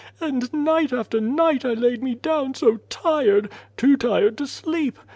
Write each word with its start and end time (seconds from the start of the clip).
And 0.19 0.51
night 0.51 0.91
after 0.91 1.21
night 1.21 1.63
I 1.63 1.73
laid 1.75 2.01
me 2.01 2.15
down 2.15 2.55
so 2.55 2.77
tired 2.89 3.51
too 3.77 3.97
tired 3.97 4.35
to 4.39 4.47
sleep. 4.47 4.97